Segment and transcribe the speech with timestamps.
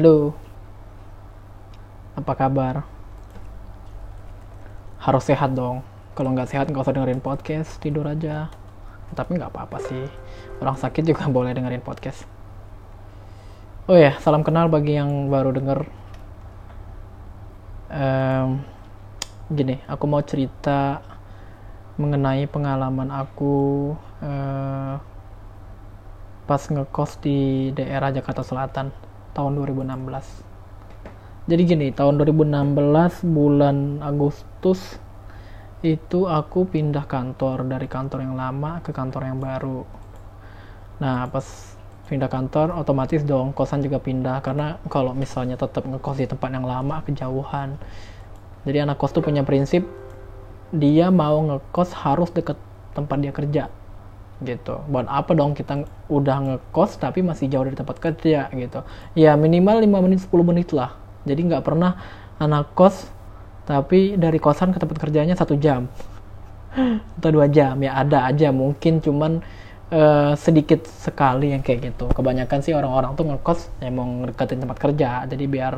[0.00, 0.32] Halo.
[2.16, 2.88] Apa kabar?
[4.96, 5.84] Harus sehat dong.
[6.16, 8.48] Kalau nggak sehat nggak usah dengerin podcast, tidur aja.
[9.12, 10.08] Tapi nggak apa-apa sih.
[10.56, 12.24] Orang sakit juga boleh dengerin podcast.
[13.92, 15.84] Oh ya, salam kenal bagi yang baru denger.
[17.92, 18.64] Em,
[19.52, 21.04] gini, aku mau cerita
[22.00, 23.92] mengenai pengalaman aku
[24.24, 24.96] eh,
[26.48, 31.50] pas ngekos di daerah Jakarta Selatan tahun 2016.
[31.50, 35.00] Jadi gini, tahun 2016 bulan Agustus
[35.80, 39.82] itu aku pindah kantor dari kantor yang lama ke kantor yang baru.
[41.00, 41.44] Nah, pas
[42.06, 46.68] pindah kantor otomatis dong kosan juga pindah karena kalau misalnya tetap ngekos di tempat yang
[46.68, 47.80] lama kejauhan.
[48.68, 49.88] Jadi anak kos tuh punya prinsip
[50.70, 52.60] dia mau ngekos harus deket
[52.92, 53.64] tempat dia kerja
[54.40, 54.80] gitu.
[54.88, 58.80] Buat apa dong kita udah ngekos tapi masih jauh dari tempat kerja gitu.
[59.16, 60.96] Ya minimal 5 menit 10 menit lah.
[61.28, 61.96] Jadi nggak pernah
[62.40, 63.08] anak kos
[63.68, 65.86] tapi dari kosan ke tempat kerjanya satu jam
[67.20, 69.44] atau dua jam ya ada aja mungkin cuman
[69.92, 72.08] eh, sedikit sekali yang kayak gitu.
[72.10, 75.74] Kebanyakan sih orang-orang tuh ngekos emang deketin tempat kerja jadi biar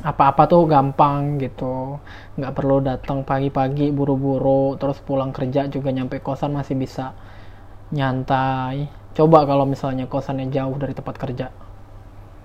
[0.00, 2.00] apa-apa tuh gampang gitu
[2.40, 7.12] nggak perlu datang pagi-pagi buru-buru terus pulang kerja juga nyampe kosan masih bisa
[7.90, 8.90] nyantai.
[9.14, 11.50] Coba kalau misalnya kosannya jauh dari tempat kerja.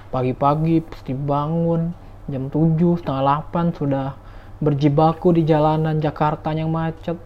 [0.10, 1.94] Pagi-pagi pasti bangun.
[2.26, 4.18] Jam 7 setengah 8 sudah
[4.58, 7.18] berjibaku di jalanan Jakarta yang macet.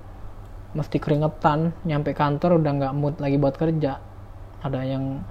[0.75, 1.71] Mesti keringetan.
[1.87, 3.97] Nyampe kantor udah nggak mood lagi buat kerja.
[4.59, 5.23] Ada yang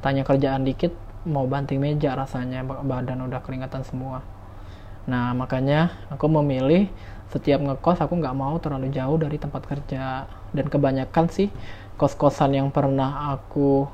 [0.00, 0.96] tanya kerjaan dikit
[1.28, 2.64] mau banting meja rasanya.
[2.64, 4.24] Badan udah keringetan semua.
[5.04, 6.88] Nah makanya aku memilih
[7.28, 10.24] setiap ngekos aku nggak mau terlalu jauh dari tempat kerja.
[10.52, 11.48] Dan kebanyakan sih
[12.02, 13.86] kos-kosan yang pernah aku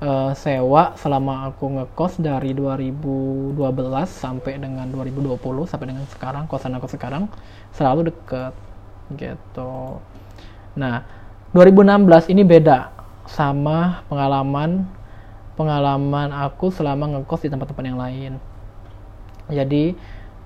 [0.00, 3.60] eh, sewa selama aku ngekos dari 2012
[4.08, 5.36] sampai dengan 2020
[5.68, 7.28] sampai dengan sekarang kosan aku sekarang
[7.76, 8.56] selalu deket
[9.20, 10.00] gitu
[10.72, 11.04] nah
[11.52, 12.88] 2016 ini beda
[13.28, 14.88] sama pengalaman
[15.54, 18.32] pengalaman aku selama ngekos di tempat-tempat yang lain.
[19.50, 19.94] Jadi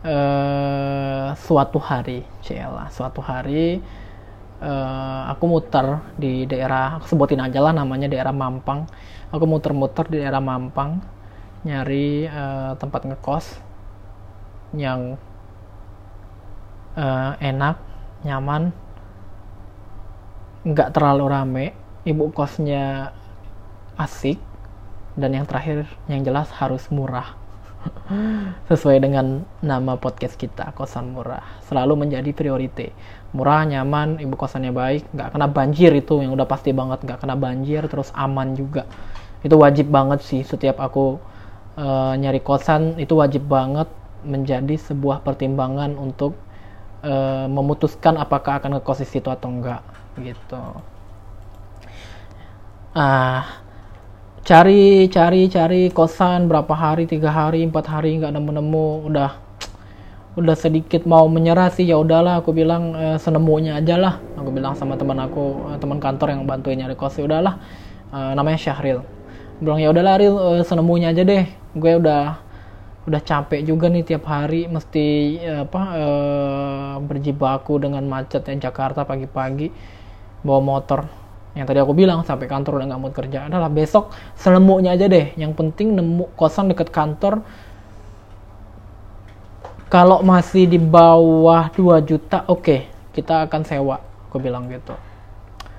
[0.05, 3.81] eh, suatu hari, Cila, suatu hari
[4.63, 8.87] eh, aku muter di daerah, aku sebutin aja lah namanya daerah Mampang.
[9.31, 11.01] Aku muter-muter di daerah Mampang
[11.67, 13.47] nyari eh, tempat ngekos
[14.77, 15.19] yang
[16.99, 17.77] eh, enak,
[18.27, 18.75] nyaman,
[20.67, 21.67] nggak terlalu rame,
[22.05, 23.15] ibu kosnya
[23.99, 24.39] asik,
[25.19, 27.35] dan yang terakhir yang jelas harus murah.
[28.71, 31.43] Sesuai dengan nama podcast kita kosan murah.
[31.67, 32.91] Selalu menjadi priority
[33.37, 37.37] murah nyaman ibu kosannya baik nggak kena banjir itu yang udah pasti banget nggak kena
[37.37, 38.89] banjir terus aman juga.
[39.45, 41.21] Itu wajib banget sih setiap aku
[41.77, 43.89] eh, nyari kosan itu wajib banget
[44.25, 46.35] menjadi sebuah pertimbangan untuk
[47.05, 49.83] eh, memutuskan apakah akan ngekos di situ atau enggak
[50.19, 50.63] gitu.
[52.97, 53.69] Ah
[54.49, 59.31] cari cari cari kosan berapa hari tiga hari empat hari nggak nemu nemu udah
[60.39, 64.15] udah sedikit mau menyerah sih ya udahlah aku bilang e, senemunya aja lah.
[64.39, 67.59] Aku bilang sama teman aku eh, teman kantor yang bantuin nyari kos ya udahlah
[68.15, 69.03] e, namanya Syahril.
[69.59, 71.45] Bilang ya udahlah Ril e, senemunya aja deh.
[71.75, 72.39] Gue udah
[73.11, 75.07] udah capek juga nih tiap hari mesti
[75.67, 76.07] apa e,
[77.03, 79.75] berjibaku dengan macetnya Jakarta pagi-pagi
[80.47, 81.11] bawa motor.
[81.59, 83.51] Yang tadi aku bilang sampai kantor udah nggak mau kerja.
[83.51, 85.35] Adalah besok selemunya aja deh.
[85.35, 87.43] Yang penting nemu kosan deket kantor
[89.89, 92.81] kalau masih di bawah 2 juta oke okay,
[93.17, 93.97] kita akan sewa.
[94.29, 94.93] Aku bilang gitu.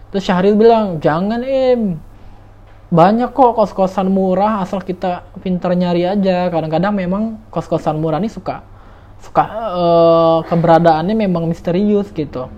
[0.09, 2.01] Terus Syahril bilang jangan im.
[2.89, 6.49] Banyak kok kos-kosan murah asal kita pintar nyari aja.
[6.49, 8.65] Kadang-kadang memang kos-kosan murah ini suka
[9.19, 9.43] suka
[9.75, 12.49] uh, keberadaannya memang misterius gitu.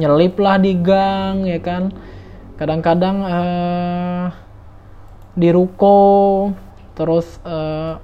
[0.00, 1.92] Nyelip lah di gang ya kan.
[2.56, 4.26] Kadang-kadang uh,
[5.36, 6.48] di ruko
[6.96, 7.98] terus kadang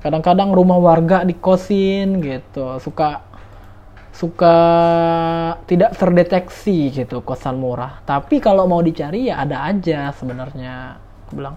[0.00, 2.76] kadang-kadang rumah warga dikosin gitu.
[2.80, 3.24] Suka
[4.10, 4.56] suka
[5.64, 8.04] tidak terdeteksi gitu kosan murah.
[8.04, 10.98] Tapi kalau mau dicari ya ada aja sebenarnya
[11.28, 11.56] aku bilang.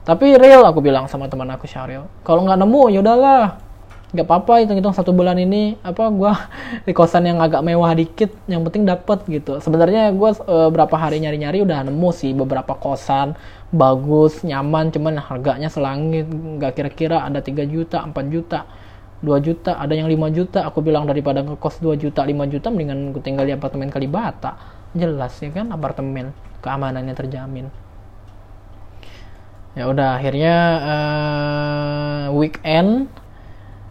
[0.00, 3.69] Tapi real aku bilang sama teman aku Syaril kalau nggak nemu ya udahlah
[4.10, 6.32] nggak apa-apa hitung-hitung satu bulan ini apa gue
[6.86, 9.62] di kosan yang agak mewah dikit yang penting dapet gitu.
[9.62, 13.38] Sebenarnya gue e, berapa hari nyari-nyari udah nemu sih beberapa kosan
[13.70, 16.26] bagus nyaman cuman harganya selangit.
[16.26, 18.66] Nggak kira-kira ada 3 juta 4 juta
[19.22, 20.66] 2 juta ada yang 5 juta.
[20.66, 24.58] Aku bilang daripada ngekos 2 juta 5 juta mendingan gue tinggal di apartemen Kalibata.
[24.90, 26.34] Jelas ya kan apartemen
[26.66, 27.70] keamanannya terjamin.
[29.78, 33.06] Ya udah akhirnya uh, weekend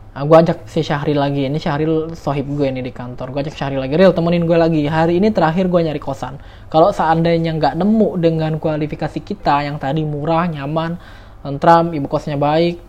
[0.10, 1.46] Nah, gue ajak si Syahril lagi.
[1.46, 3.30] Ini Syahril sohib gue ini di kantor.
[3.30, 3.94] Gue ajak Syahril lagi.
[3.94, 4.82] Real temenin gue lagi.
[4.90, 6.42] Hari ini terakhir gue nyari kosan.
[6.74, 10.98] Kalau seandainya nggak nemu dengan kualifikasi kita yang tadi murah nyaman
[11.40, 12.84] tentram ibu kosnya baik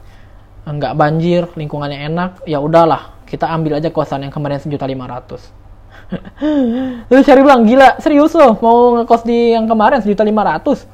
[0.67, 3.12] nggak banjir lingkungannya enak ya udahlah.
[3.28, 5.44] Kita ambil aja kosan yang kemarin sejuta lima ratus.
[7.12, 10.88] Terus Syahril bilang gila serius loh mau ngekos di yang kemarin sejuta lima ratus?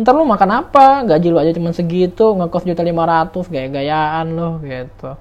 [0.00, 1.04] Ntar lu makan apa?
[1.04, 5.12] Gaji lu aja cuma segitu ngekos juta lima ratus gaya-gayaan lo gitu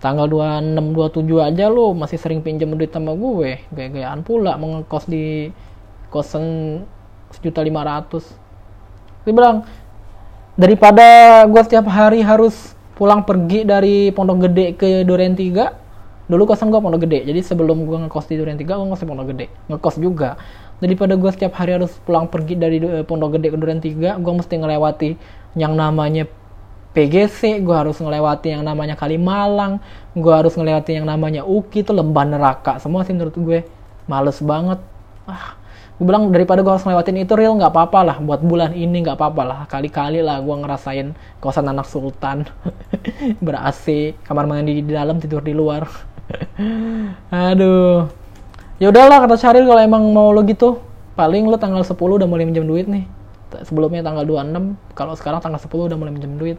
[0.00, 3.60] tanggal 26 27 aja lo masih sering pinjam duit sama gue.
[3.70, 5.52] Gaya-gayaan pula mau ngekos di
[6.08, 6.44] kosan
[7.30, 8.24] sejuta lima ratus.
[9.28, 9.68] Dia bilang
[10.56, 16.72] daripada gue setiap hari harus pulang pergi dari Pondok Gede ke Duren 3 dulu kosan
[16.72, 17.28] gue Pondok Gede.
[17.28, 19.46] Jadi sebelum gue ngekos di Duren 3 gue ngekos di Pondok Gede.
[19.68, 20.40] Ngekos juga.
[20.80, 24.32] Daripada gue setiap hari harus pulang pergi dari eh, Pondok Gede ke Duren 3 gue
[24.32, 25.10] mesti ngelewati
[25.60, 26.24] yang namanya
[26.90, 29.78] PGC, gue harus ngelewati yang namanya Kalimalang,
[30.10, 32.82] gue harus ngelewati yang namanya Uki itu lembah neraka.
[32.82, 33.62] Semua sih menurut gue.
[34.10, 34.82] Males banget.
[35.22, 35.54] Ah,
[35.94, 38.16] gue bilang daripada gue harus ngelewatin itu real nggak apa-apa lah.
[38.18, 39.60] Buat bulan ini nggak apa-apa lah.
[39.70, 42.50] Kali-kali lah gue ngerasain kosan anak sultan.
[43.44, 45.86] Ber AC kamar mandi di dalam tidur di luar.
[47.54, 48.10] Aduh.
[48.82, 50.82] Ya udahlah kata Syaril kalau emang mau lo gitu
[51.14, 53.06] paling lo tanggal 10 udah mulai minjem duit nih.
[53.62, 56.58] Sebelumnya tanggal 26 kalau sekarang tanggal 10 udah mulai minjem duit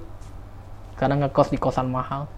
[1.02, 2.30] karena ngekos di kosan mahal.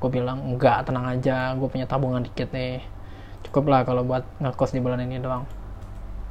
[0.00, 2.80] Gue bilang enggak tenang aja gue punya tabungan dikit nih.
[3.44, 5.44] Cukup lah kalau buat ngekos di bulan ini doang.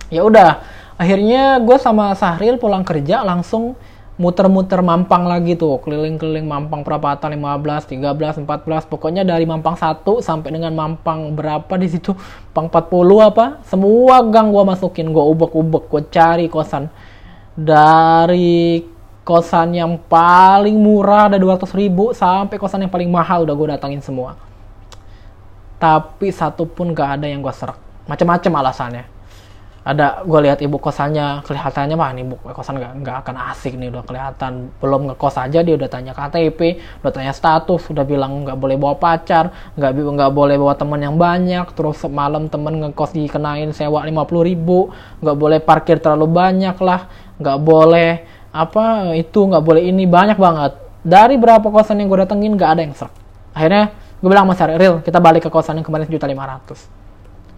[0.09, 0.65] Ya udah
[0.97, 3.77] akhirnya gue sama Sahril pulang kerja langsung
[4.17, 5.77] muter-muter Mampang lagi tuh.
[5.85, 11.85] Keliling-keliling Mampang Perapatan 15, 13, 14 pokoknya dari Mampang 1 sampai dengan Mampang berapa di
[11.85, 12.17] situ?
[12.57, 13.45] Mampang 40 apa?
[13.61, 16.89] Semua gang gue masukin gue ubek-ubek gue cari kosan.
[17.53, 18.96] Dari
[19.27, 23.99] kosan yang paling murah ada 200 ribu sampai kosan yang paling mahal udah gue datangin
[23.99, 24.39] semua.
[25.75, 27.75] Tapi satu pun gak ada yang gue serak
[28.07, 29.05] macam-macam alasannya.
[29.87, 33.91] Ada gue lihat ibu kosannya kelihatannya mah nih ibu kosan gak, nggak akan asik nih
[33.91, 34.71] udah kelihatan.
[34.79, 36.59] Belum ngekos aja dia udah tanya KTP
[37.03, 41.19] udah tanya status udah bilang nggak boleh bawa pacar nggak nggak boleh bawa teman yang
[41.19, 41.67] banyak.
[41.75, 47.07] Terus malam temen ngekos dikenain sewa 50 ribu nggak boleh parkir terlalu banyak lah
[47.37, 50.73] nggak boleh apa itu nggak boleh ini banyak banget.
[51.05, 53.13] Dari berapa kosan yang gue datengin nggak ada yang serak.
[53.53, 56.89] Akhirnya gue bilang sama Syaril kita balik ke kosan yang kemarin sejuta lima ratus.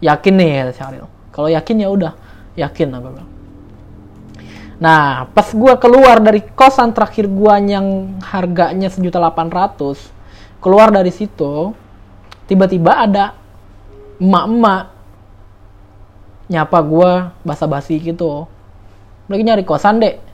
[0.04, 1.06] Yakin nih ya Syaril.
[1.31, 2.13] Kalau yakin ya udah.
[2.60, 3.30] Yakin lah gue bilang.
[4.80, 10.12] Nah pas gue keluar dari kosan terakhir gue yang harganya sejuta delapan ratus
[10.60, 11.72] keluar dari situ
[12.48, 13.31] tiba-tiba ada
[14.19, 14.92] emak-emak
[16.51, 17.12] nyapa gue
[17.48, 18.46] basa-basi gitu.
[19.30, 20.29] Lagi nyari kosan dek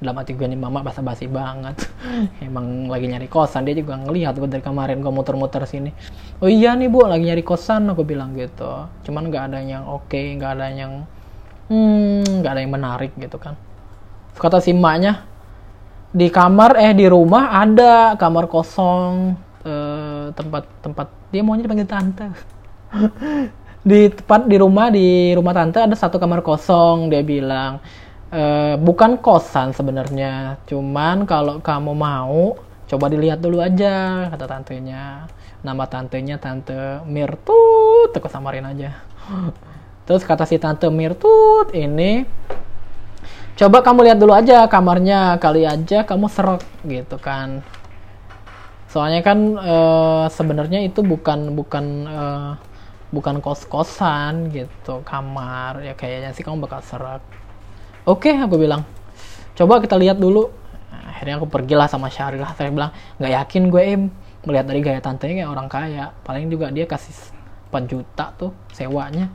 [0.00, 1.76] dalam hati gue nih mama basa-basi banget.
[2.46, 5.92] Emang lagi nyari kosan dia juga ngelihat gue dari kemarin gue muter-muter sini.
[6.40, 8.88] Oh iya nih bu lagi nyari kosan aku bilang gitu.
[9.04, 11.04] Cuman nggak ada yang oke okay, nggak ada yang
[11.68, 13.54] hmm nggak ada yang menarik gitu kan.
[14.40, 15.28] Kata si emaknya
[16.10, 19.36] di kamar eh di rumah ada kamar kosong
[19.68, 22.26] eh, tempat tempat dia maunya dipanggil tante.
[23.80, 27.80] Di tempat di rumah di rumah tante ada satu kamar kosong dia bilang
[28.30, 30.58] uh, bukan kosan sebenarnya.
[30.66, 32.56] Cuman kalau kamu mau
[32.90, 35.30] coba dilihat dulu aja kata tantenya.
[35.60, 38.96] Nama tantenya tante Mirtut aku samarin aja.
[40.06, 42.24] Terus kata si tante Mirtut ini
[43.54, 47.60] coba kamu lihat dulu aja kamarnya kali aja kamu serok gitu kan.
[48.90, 49.76] Soalnya kan e,
[50.34, 52.24] sebenarnya itu bukan bukan e,
[53.14, 55.84] bukan kos kosan gitu kamar.
[55.86, 57.22] Ya kayaknya sih kamu bakal serak
[58.06, 58.84] oke okay, aku bilang
[59.56, 60.48] coba kita lihat dulu.
[60.90, 64.02] Akhirnya aku pergilah sama Syahril saya bilang nggak yakin gue em
[64.48, 67.12] melihat dari gaya tantenya kayak orang kaya paling juga dia kasih
[67.68, 69.28] 4 juta tuh sewanya.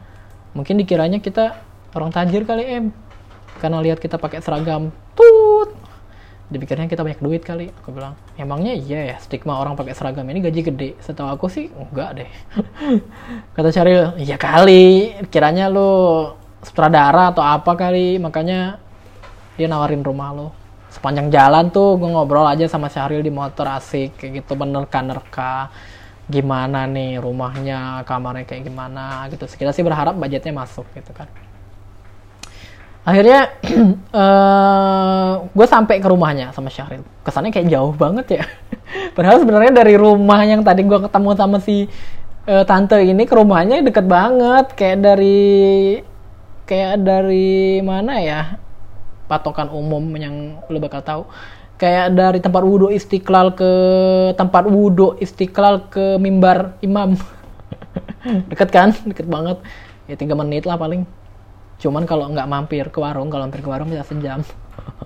[0.58, 1.62] Mungkin dikiranya kita
[1.94, 2.86] orang tajir kali em
[3.62, 5.78] karena lihat kita pakai seragam tut.
[6.46, 8.18] Dipikirnya kita banyak duit kali aku bilang.
[8.34, 10.90] Emangnya iya ya stigma orang pakai seragam ini gaji gede?
[11.06, 12.30] Setahu aku sih enggak deh.
[13.56, 16.34] Kata Syaril iya kali kiranya lu
[16.66, 18.82] sutradara atau apa kali makanya
[19.56, 20.50] dia nawarin rumah lo.
[20.92, 25.70] Sepanjang jalan tuh gue ngobrol aja sama Syahril di motor asik kayak gitu menerka-nerka.
[26.26, 29.46] Gimana nih rumahnya kamarnya kayak gimana gitu.
[29.46, 31.30] Kita sih berharap budgetnya masuk gitu kan.
[33.06, 33.54] Akhirnya
[34.10, 37.06] uh, eh, gue sampai ke rumahnya sama Syahril.
[37.22, 38.44] Kesannya kayak jauh banget ya.
[39.16, 41.86] Padahal sebenarnya dari rumah yang tadi gue ketemu sama si
[42.50, 44.74] uh, tante ini ke rumahnya deket banget.
[44.74, 46.02] Kayak dari
[46.66, 48.42] kayak dari mana ya?
[49.26, 51.22] Patokan umum yang lo bakal tahu.
[51.76, 53.72] Kayak dari tempat wudhu istiqlal ke
[54.38, 57.18] tempat wudhu istiqlal ke mimbar imam.
[58.52, 58.94] Deket kan?
[59.06, 59.62] Deket banget.
[60.06, 61.06] Ya tiga menit lah paling.
[61.82, 64.46] Cuman kalau nggak mampir ke warung kalau mampir ke warung bisa sejam.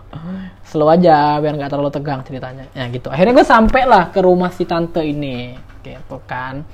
[0.69, 2.67] Slow aja biar nggak terlalu tegang ceritanya.
[2.75, 3.07] Ya gitu.
[3.09, 5.55] Akhirnya gue sampai lah ke rumah si tante ini.
[5.79, 6.67] Gitu kan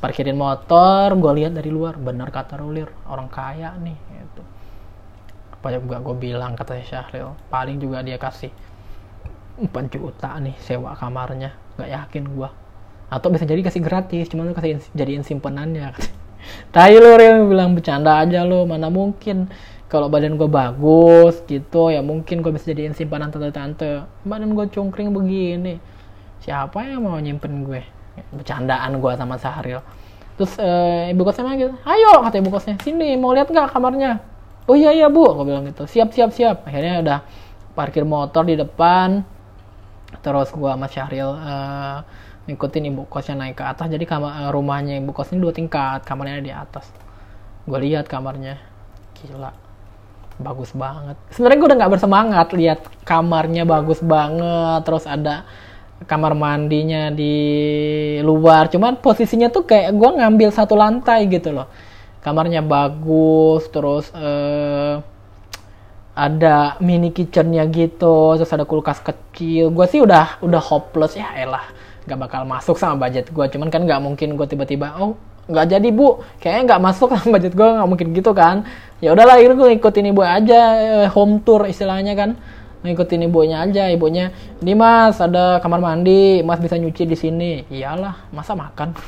[0.00, 4.42] parkirin motor gue lihat dari luar bener kata Rulir orang kaya nih gitu.
[5.52, 7.36] Apa juga gue bilang kata Syahril.
[7.52, 8.48] Paling juga dia kasih
[9.60, 11.52] 4 juta nih sewa kamarnya.
[11.76, 12.48] Nggak yakin gua.
[13.12, 15.92] Atau bisa jadi kasih gratis cuma lu kasih jadiin simpenannya.
[16.74, 19.52] Tahu lu real bilang bercanda aja lo mana mungkin.
[19.90, 24.08] Kalau badan gue bagus gitu ya mungkin gue bisa jadiin simpanan tante-tante.
[24.24, 25.76] Badan gue cungkring begini.
[26.40, 27.99] Siapa yang mau nyimpen gue
[28.30, 29.80] bercandaan gue sama Sahril
[30.36, 30.70] terus e,
[31.12, 32.80] ibu kosnya gitu ayo kata ibu kosnya.
[32.80, 34.24] Sini mau lihat nggak kamarnya?
[34.70, 35.84] Oh iya iya bu gue bilang gitu.
[35.84, 36.62] Siap siap siap.
[36.62, 37.18] Akhirnya udah
[37.74, 39.26] parkir motor di depan.
[40.20, 41.98] Terus gua sama Syahril uh,
[42.46, 43.86] ngikutin ibu kosnya naik ke atas.
[43.90, 46.86] Jadi kamar uh, rumahnya ibu kos ini dua tingkat kamarnya di atas.
[47.66, 48.58] Gue lihat kamarnya.
[49.18, 49.52] Gila.
[50.40, 51.20] Bagus banget.
[51.34, 54.80] Sebenarnya gue udah nggak bersemangat lihat kamarnya bagus banget.
[54.86, 55.44] Terus ada
[56.08, 57.34] kamar mandinya di
[58.24, 58.72] luar.
[58.72, 61.68] Cuman posisinya tuh kayak gue ngambil satu lantai gitu loh.
[62.20, 65.00] Kamarnya bagus terus uh,
[66.12, 69.72] ada mini kitchennya gitu terus ada kulkas kecil.
[69.72, 71.64] Gue sih udah udah hopeless ya elah
[72.00, 75.16] nggak bakal masuk sama budget gue cuman kan nggak mungkin gue tiba-tiba oh
[75.48, 76.20] nggak jadi bu.
[76.40, 78.64] Kayaknya nggak masuk sama budget gue nggak mungkin gitu kan.
[79.00, 82.36] Ya udahlah akhirnya gue ikutin ibu aja eh, home tour istilahnya kan
[82.80, 84.32] ngikutin ibunya aja ibunya
[84.64, 87.64] ini mas ada kamar mandi mas bisa nyuci di sini.
[87.68, 88.96] Iyalah masa makan?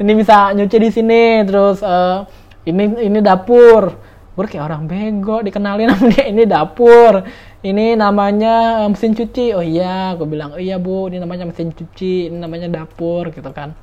[0.00, 2.24] Ini bisa nyuci di sini terus uh,
[2.64, 3.92] ini ini dapur.
[4.32, 7.20] Gue kayak orang bego dikenalin sama dia ini dapur
[7.60, 9.52] ini namanya eh, mesin cuci.
[9.52, 13.50] Oh iya gue bilang oh iya bu ini namanya mesin cuci ini namanya dapur gitu
[13.52, 13.76] kan.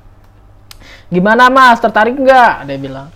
[1.12, 2.66] Gimana mas tertarik nggak?
[2.66, 3.08] Dia bilang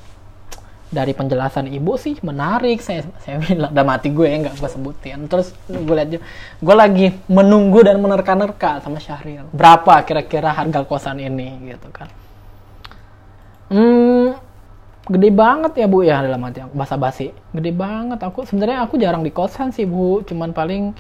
[0.93, 2.85] dari penjelasan ibu sih menarik.
[2.85, 5.25] Saya saya bilang udah mati gue ya nggak gue sebutin.
[5.27, 6.21] Terus gue lihat
[6.61, 9.49] gue lagi menunggu dan menerka-nerka sama Syahril.
[9.57, 12.13] Berapa kira-kira harga kosan ini gitu kan.
[13.73, 14.37] Hmm
[15.03, 16.77] gede banget ya bu ya dalam hati aku.
[16.77, 18.21] Basa basi gede banget.
[18.21, 20.21] Aku sebenarnya aku jarang di kosan sih bu.
[20.23, 20.93] Cuman paling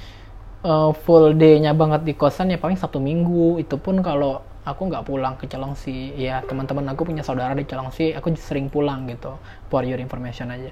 [0.64, 3.60] uh, full day-nya banget di kosan ya paling satu minggu.
[3.60, 8.14] Itu pun kalau aku nggak pulang ke Celengsi ya teman-teman aku punya saudara di Celengsi
[8.14, 9.34] aku sering pulang gitu
[9.66, 10.70] for your information aja.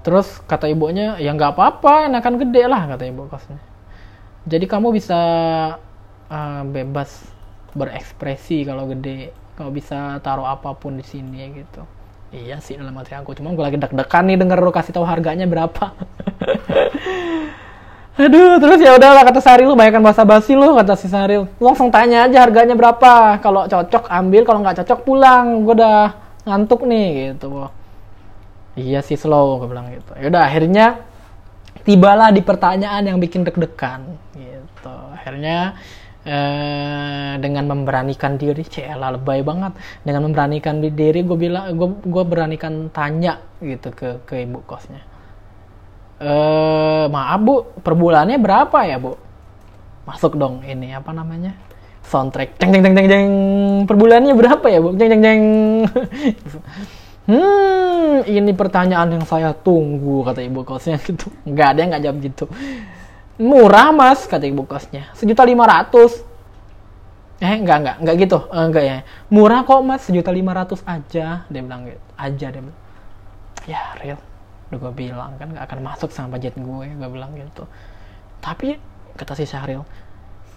[0.00, 3.60] Terus kata ibunya ya nggak apa-apa enakan gede lah kata ibu kosnya.
[4.46, 5.20] Jadi kamu bisa
[6.30, 7.26] uh, bebas
[7.76, 11.84] berekspresi kalau gede kamu bisa taruh apa pun di sini gitu.
[12.32, 13.36] Iya sih dalam hati aku.
[13.36, 15.92] Cuma gue lagi deg-degan nih denger lo kasih tahu harganya berapa
[18.16, 21.52] Aduh, terus ya udah kata Saril, bayangkan bahasa basi lo kata si Saril.
[21.60, 23.36] Lu langsung tanya aja harganya berapa.
[23.44, 25.68] Kalau cocok ambil, kalau nggak cocok pulang.
[25.68, 26.16] Gue udah
[26.48, 27.68] ngantuk nih gitu.
[28.72, 30.16] Iya sih slow, gue bilang gitu.
[30.16, 30.86] Ya udah akhirnya
[31.84, 34.96] tibalah di pertanyaan yang bikin deg-degan gitu.
[35.12, 35.76] Akhirnya
[36.24, 39.76] eh, dengan memberanikan diri cela lebay banget
[40.08, 45.04] dengan memberanikan diri gue bilang gue beranikan tanya gitu ke ke ibu kosnya
[46.20, 47.54] eh maaf bu.
[47.80, 49.16] Per bulannya berapa ya bu?
[50.06, 51.52] Masuk dong ini apa namanya?
[52.06, 52.56] Soundtrack.
[52.62, 53.30] Ceng ceng ceng ceng ceng.
[53.84, 54.94] Per bulannya berapa ya bu?
[54.94, 55.42] Ceng ceng ceng.
[57.26, 60.94] Hmm ini pertanyaan yang saya tunggu kata ibu kosnya.
[61.06, 61.26] Gitu.
[61.42, 62.44] Nggak ada yang nggak jawab gitu.
[63.36, 65.10] Murah mas kata ibu kosnya.
[65.18, 66.22] Sejuta lima ratus.
[67.42, 68.38] Eh enggak enggak enggak gitu.
[68.48, 68.98] Eh, enggak ya.
[69.26, 70.06] Murah kok mas.
[70.06, 71.42] Sejuta lima ratus aja.
[71.50, 71.98] Dia bilang gitu.
[72.14, 72.80] Aja dia bilang.
[73.66, 74.22] Ya real
[74.66, 77.64] udah gue bilang kan nggak akan masuk sama budget gue gue bilang gitu.
[78.42, 78.78] Tapi
[79.14, 79.86] kata si Syahril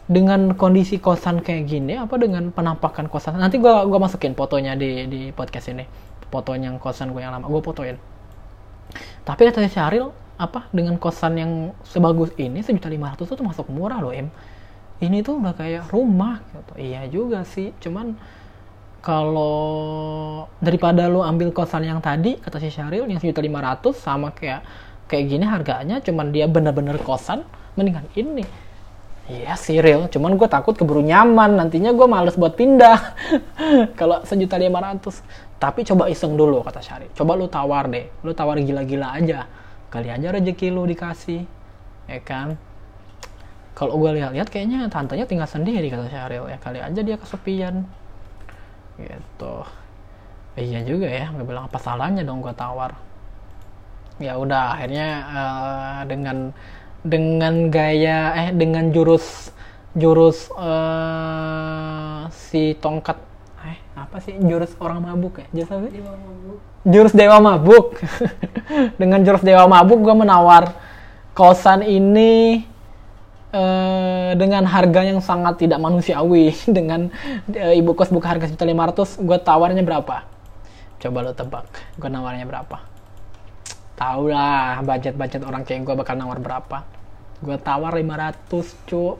[0.09, 3.37] dengan kondisi kosan kayak gini apa dengan penampakan kosan?
[3.37, 5.85] Nanti gue gua masukin fotonya di di podcast ini.
[6.29, 7.97] Fotonya yang kosan gue yang lama gue fotoin.
[9.25, 11.51] Tapi kata si Syahril apa dengan kosan yang
[11.85, 14.31] sebagus ini sejuta lima ratus itu masuk murah loh em
[15.03, 16.73] ini tuh udah kayak rumah gitu.
[16.79, 18.15] Iya juga sih cuman
[18.99, 24.35] kalau daripada lo ambil kosan yang tadi kata si Syahril yang sejuta lima ratus sama
[24.35, 24.63] kayak
[25.07, 27.47] kayak gini harganya cuman dia bener-bener kosan
[27.79, 28.43] mendingan ini.
[29.29, 33.13] Iya sih real, cuman gue takut keburu nyaman, nantinya gue males buat pindah.
[33.99, 35.21] Kalau sejuta lima ratus,
[35.61, 37.13] tapi coba iseng dulu kata Syari.
[37.13, 39.45] Coba lu tawar deh, lu tawar gila-gila aja.
[39.93, 41.45] Kali aja rezeki lu dikasih.
[42.09, 42.57] Ya kan?
[43.77, 46.49] Kalau gue lihat-lihat kayaknya tantenya tinggal sendiri kata Syahril.
[46.49, 47.85] Ya kali aja dia kesepian
[48.99, 49.55] gitu.
[50.59, 52.97] Eh, iya juga ya gue bilang apa salahnya dong gue tawar.
[54.19, 56.51] Ya udah akhirnya uh, dengan
[56.99, 59.55] dengan gaya eh dengan jurus
[59.95, 63.15] jurus uh, si tongkat
[63.63, 64.35] eh apa sih?
[64.35, 65.47] Jurus orang mabuk ya?
[65.55, 66.03] Jurus apa sih?
[66.87, 67.99] jurus dewa mabuk.
[69.01, 70.75] Dengan jurus dewa mabuk gue menawar
[71.35, 72.63] kosan ini
[73.53, 77.09] uh, dengan harga yang sangat tidak manusiawi dengan
[77.53, 80.25] uh, ibu kos buka harga lima ratus gue tawarnya berapa?
[80.99, 81.65] Coba lo tebak
[81.95, 82.77] gue nawarnya berapa?
[83.99, 86.83] Tahu lah budget budget orang kayak gue bakal nawar berapa.
[87.39, 89.15] Gue tawar 500 cu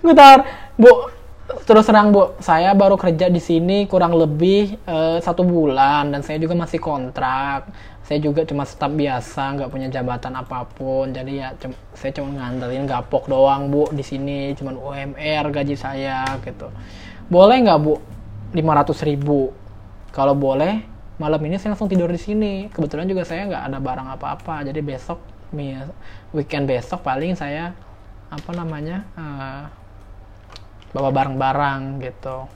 [0.00, 0.40] gue tawar
[0.76, 0.92] bu
[1.66, 6.38] terus terang bu saya baru kerja di sini kurang lebih uh, satu bulan dan saya
[6.38, 7.66] juga masih kontrak
[8.10, 11.14] saya juga cuma staf biasa nggak punya jabatan apa pun.
[11.14, 14.50] Jadi ya cum saya cuma ngandelin gapok doang bu di sini.
[14.58, 16.74] Cuma UMR gaji saya gitu.
[17.30, 18.02] Boleh nggak bu?
[18.50, 19.54] 500 ribu.
[20.10, 20.82] Kalau boleh
[21.22, 22.66] malam ini saya langsung tidur di sini.
[22.74, 24.66] Kebetulan juga saya nggak ada barang apa-apa.
[24.66, 25.22] Jadi besok
[26.34, 27.78] weekend besok paling saya
[28.26, 29.70] apa namanya uh,
[30.90, 32.46] bawa barang-barang gitu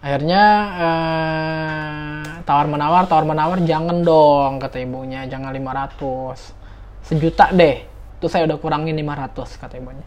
[0.00, 0.44] akhirnya
[0.80, 6.60] uh, tawar menawar tawar menawar jangan dong kata ibunya jangan 500
[7.04, 7.84] sejuta deh.
[8.20, 10.06] Tuh saya udah kurangin 500 kata ibunya.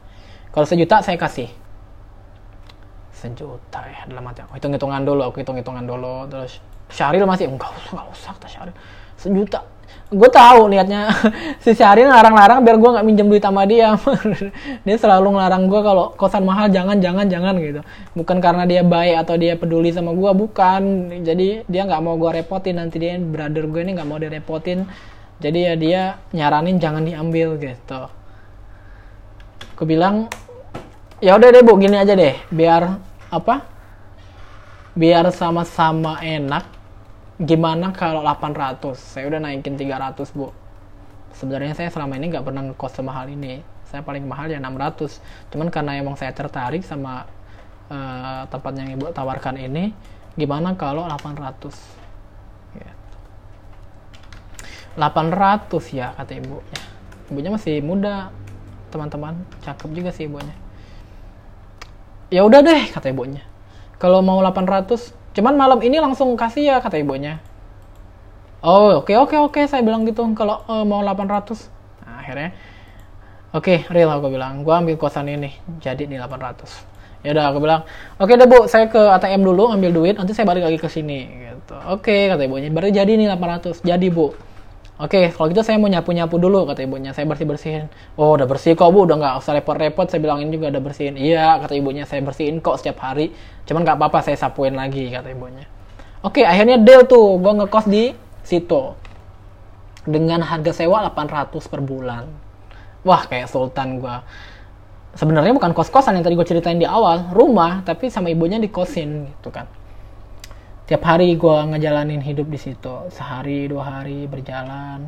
[0.53, 1.49] Kalau sejuta saya kasih.
[3.13, 4.57] Sejuta ya dalam hati aku.
[4.57, 6.29] Hitung hitungan dulu aku hitung hitungan dulu.
[6.29, 6.61] Terus
[6.93, 8.75] Syahril masih enggak usah enggak usah kata Syahril.
[9.17, 9.59] Sejuta
[10.13, 11.09] gue tahu niatnya.
[11.63, 13.97] Si Syahril larang-larang biar gue nggak minjem duit sama dia.
[14.85, 17.81] Dia selalu ngelarang gue kalau kosan mahal jangan jangan jangan gitu.
[18.13, 20.81] Bukan karena dia baik atau dia peduli sama gue bukan.
[21.23, 22.77] Jadi dia nggak mau gue repotin.
[22.77, 24.85] Nanti dia brother gue ini nggak mau direpotin.
[25.39, 26.01] Jadi ya dia
[26.35, 28.01] nyaranin jangan diambil gitu.
[29.79, 30.27] Gue bilang
[31.23, 32.35] ya udah deh bu gini aja deh.
[32.51, 32.99] Biar
[33.31, 33.63] apa?
[34.93, 36.72] Biar sama-sama enak
[37.43, 40.49] gimana kalau 800 saya udah naikin 300 bu.
[41.35, 43.59] Sebenarnya saya selama ini nggak pernah ngekos semahal ini.
[43.83, 47.29] Saya paling mahal ya 600 cuman karena emang saya tertarik sama
[47.91, 49.93] uh, tempat yang ibu tawarkan ini
[50.33, 51.69] gimana kalau 800
[52.73, 53.17] gitu.
[54.97, 56.81] 800 ya kata ibunya
[57.29, 58.33] ibunya masih muda
[58.93, 59.33] teman-teman.
[59.65, 60.53] Cakep juga sih ibunya.
[62.29, 63.41] Ya udah deh kata ibunya.
[63.97, 67.41] Kalau mau 800 cuman malam ini langsung kasih ya kata ibunya.
[68.63, 71.27] Oh oke okay, oke okay, oke okay, saya bilang gitu kalau uh, mau 800
[72.07, 72.55] nah, akhirnya
[73.51, 75.51] oke okay, real aku bilang gua ambil kosan ini
[75.83, 77.83] jadi nih 800 ya udah aku bilang
[78.23, 80.87] oke okay deh bu saya ke ATM dulu ambil duit nanti saya balik lagi ke
[80.87, 81.75] sini gitu.
[81.91, 84.31] Oke okay, kata ibunya baru jadi nih 800 jadi bu
[85.01, 87.17] Oke, kalau gitu saya mau nyapu-nyapu dulu, kata ibunya.
[87.17, 87.89] Saya bersih-bersihin.
[88.13, 89.09] Oh, udah bersih kok, Bu.
[89.09, 90.05] Udah nggak usah repot-repot.
[90.05, 91.17] Saya bilangin juga udah bersihin.
[91.17, 92.05] Iya, kata ibunya.
[92.05, 93.33] Saya bersihin kok setiap hari.
[93.65, 95.65] Cuman nggak apa-apa, saya sapuin lagi, kata ibunya.
[96.21, 97.41] Oke, akhirnya deal tuh.
[97.41, 98.13] Gue ngekos di
[98.45, 98.93] situ.
[100.05, 102.29] Dengan harga sewa 800 per bulan.
[103.01, 104.15] Wah, kayak sultan gue.
[105.17, 107.33] Sebenarnya bukan kos-kosan yang tadi gue ceritain di awal.
[107.33, 109.65] Rumah, tapi sama ibunya dikosin gitu kan
[110.83, 113.07] tiap hari gue ngejalanin hidup di situ.
[113.07, 115.07] Sehari dua hari berjalan.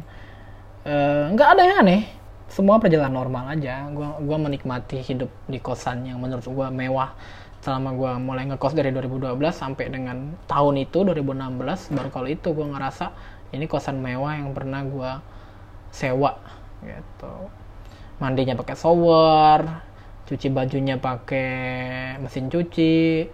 [0.87, 2.03] Eh, nggak uh, ada yang aneh.
[2.47, 3.83] Semua perjalanan normal aja.
[3.91, 7.11] Gue gua menikmati hidup di kosan yang menurut gue mewah.
[7.59, 12.67] Selama gue mulai ngekos dari 2012 sampai dengan tahun itu 2016 baru kalau itu gue
[12.69, 13.09] ngerasa
[13.57, 15.11] ini kosan mewah yang pernah gue
[15.89, 16.37] sewa
[16.85, 17.49] gitu.
[18.21, 19.59] Mandinya pakai shower
[20.25, 23.25] cuci bajunya pakai mesin cuci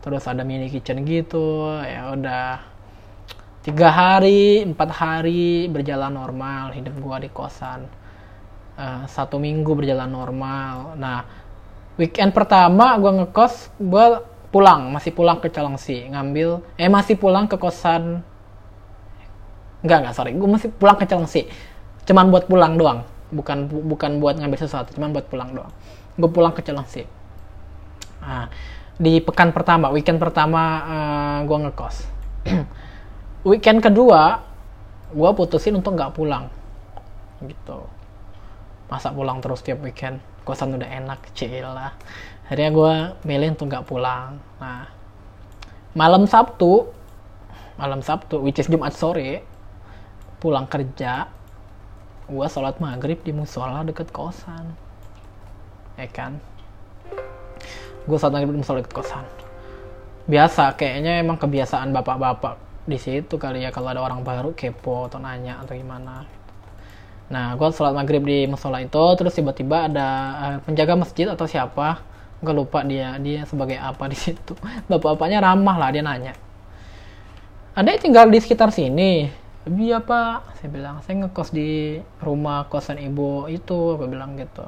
[0.00, 2.60] terus ada mini kitchen gitu ya udah.
[3.60, 7.84] Tiga hari empat hari berjalan normal hidup gua di kosan.
[8.80, 10.96] Uh, satu minggu berjalan normal.
[10.96, 11.28] Nah
[12.00, 17.60] weekend pertama gua ngekos gua pulang masih pulang ke Calangsi ngambil eh masih pulang ke
[17.60, 18.24] kosan.
[19.84, 21.44] Enggak enggak sorry gua masih pulang ke Calangsi
[22.08, 25.70] cuman buat pulang doang bukan bukan buat ngambil sesuatu cuman buat pulang doang.
[26.16, 27.04] Gue pulang ke Calangsi
[28.20, 28.52] nah
[29.00, 31.96] di pekan pertama, weekend pertama uh, eh, gue ngekos.
[33.48, 34.44] weekend kedua,
[35.16, 36.52] gue putusin untuk nggak pulang,
[37.40, 37.88] gitu.
[38.92, 41.16] Masa pulang terus tiap weekend, kosan udah enak,
[41.64, 41.96] lah.
[42.44, 44.36] Akhirnya gue milih untuk nggak pulang.
[44.60, 44.92] Nah,
[45.96, 46.92] malam Sabtu,
[47.80, 49.40] malam Sabtu, which is Jumat sore,
[50.44, 51.24] pulang kerja,
[52.28, 54.76] gue sholat maghrib di musola deket kosan,
[55.96, 56.49] ya kan?
[58.06, 59.24] Gue saat lagi belum sholat kosan.
[60.30, 62.56] Biasa kayaknya emang kebiasaan bapak-bapak
[62.88, 66.24] di situ kali ya kalau ada orang baru kepo atau nanya atau gimana.
[67.28, 70.08] Nah gue sholat maghrib di musola itu terus tiba-tiba ada
[70.38, 72.00] uh, penjaga masjid atau siapa
[72.40, 74.56] gue lupa dia dia sebagai apa di situ.
[74.88, 76.34] Bapak-bapaknya ramah lah dia nanya.
[77.76, 79.28] Ada yang tinggal di sekitar sini.
[79.68, 80.56] Iya pak.
[80.56, 84.64] Saya bilang saya ngekos di rumah kosan ibu itu gue bilang gitu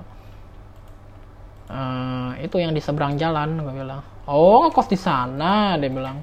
[1.73, 4.05] uh, itu yang di seberang jalan gue bilang.
[4.29, 6.21] Oh ngekos di sana dia bilang.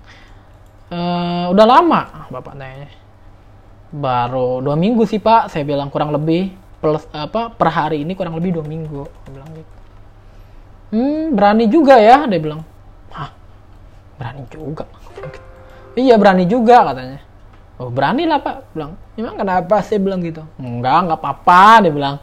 [0.90, 2.02] Uh, udah lama
[2.34, 2.90] bapak tanya
[3.94, 5.50] baru dua minggu sih pak.
[5.50, 9.02] Saya bilang kurang lebih plus apa per hari ini kurang lebih dua minggu.
[9.06, 9.74] Dia bilang gitu.
[10.90, 12.62] Hmm berani juga ya dia bilang.
[13.14, 13.30] Hah?
[14.18, 14.86] Berani juga?
[15.98, 17.20] Iya berani juga katanya.
[17.82, 18.74] Oh berani lah pak.
[18.74, 20.42] Bilang emang kenapa saya bilang gitu.
[20.58, 22.16] Enggak enggak apa-apa dia bilang.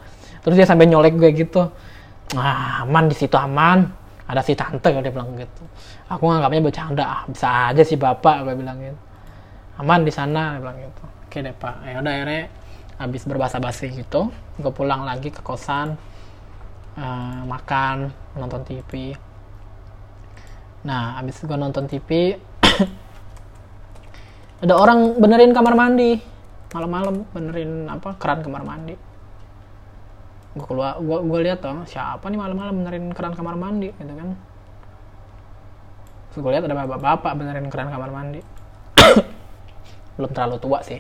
[0.42, 1.70] Terus dia sampai nyolek gue gitu
[2.34, 3.86] ah, aman di situ aman.
[4.26, 5.62] Ada si tante dia bilang gitu.
[6.10, 7.04] Aku nganggapnya bercanda.
[7.06, 9.06] Ah, bisa aja sih bapak gue bilang gitu
[9.76, 11.04] aman di sana dia bilang gitu.
[11.28, 11.76] Oke deh pak.
[11.84, 12.42] Ya udah akhirnya
[12.96, 16.00] habis berbahasa basi gitu gue pulang lagi ke kosan
[16.96, 19.12] uh, makan nonton TV
[20.80, 22.40] nah habis gue nonton TV
[24.64, 26.16] ada orang benerin kamar mandi.
[26.72, 28.96] Malam-malam benerin apa keran kamar mandi
[30.57, 34.33] gue keluar gue gue lihat dong siapa nih malam-malam benerin keran kamar mandi gitu kan.
[36.37, 38.40] Gue lihat ada bapak-bapak benerin keran kamar mandi.
[40.16, 40.97] Belum terlalu tua sih.